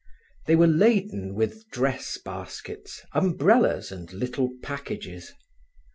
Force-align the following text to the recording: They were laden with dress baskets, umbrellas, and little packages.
They 0.47 0.55
were 0.55 0.65
laden 0.65 1.35
with 1.35 1.69
dress 1.69 2.17
baskets, 2.17 3.03
umbrellas, 3.13 3.91
and 3.91 4.11
little 4.11 4.49
packages. 4.63 5.31